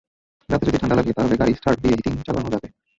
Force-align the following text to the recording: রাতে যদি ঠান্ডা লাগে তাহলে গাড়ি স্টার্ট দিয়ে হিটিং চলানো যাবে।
রাতে 0.49 0.63
যদি 0.67 0.77
ঠান্ডা 0.77 0.97
লাগে 0.99 1.15
তাহলে 1.17 1.35
গাড়ি 1.41 1.53
স্টার্ট 1.55 1.77
দিয়ে 1.81 1.95
হিটিং 1.97 2.13
চলানো 2.27 2.49
যাবে। 2.53 2.67